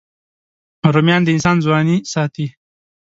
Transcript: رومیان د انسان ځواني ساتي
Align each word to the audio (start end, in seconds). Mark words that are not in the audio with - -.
رومیان 0.93 1.21
د 1.23 1.27
انسان 1.35 1.57
ځواني 1.65 1.97
ساتي 2.13 2.47